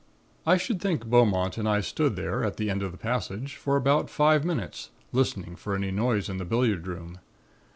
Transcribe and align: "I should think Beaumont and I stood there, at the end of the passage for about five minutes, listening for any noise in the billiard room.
"I 0.47 0.57
should 0.57 0.81
think 0.81 1.05
Beaumont 1.05 1.59
and 1.59 1.69
I 1.69 1.81
stood 1.81 2.15
there, 2.15 2.43
at 2.43 2.57
the 2.57 2.71
end 2.71 2.81
of 2.81 2.91
the 2.91 2.97
passage 2.97 3.55
for 3.55 3.75
about 3.77 4.09
five 4.09 4.43
minutes, 4.43 4.89
listening 5.11 5.55
for 5.55 5.75
any 5.75 5.91
noise 5.91 6.27
in 6.27 6.37
the 6.37 6.43
billiard 6.45 6.87
room. 6.87 7.19